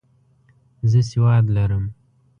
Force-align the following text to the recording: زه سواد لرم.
زه 0.91 0.99
سواد 1.09 1.45
لرم. 1.55 1.83